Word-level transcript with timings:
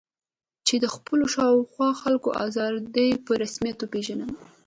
چې 0.67 0.75
د 0.83 0.85
خپلو 0.95 1.25
شا 1.33 1.45
او 1.53 1.59
خوا 1.71 1.89
خلکو 2.01 2.29
آزادي 2.45 3.09
په 3.25 3.31
رسمیت 3.43 3.77
وپېژنم. 3.79 4.31